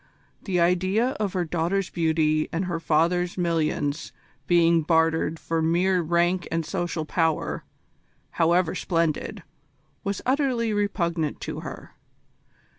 [0.41, 4.11] The idea of her daughter's beauty and her father's millions
[4.47, 7.63] being bartered for mere rank and social power,
[8.31, 9.43] however splendid,
[10.03, 11.93] was utterly repugnant to her.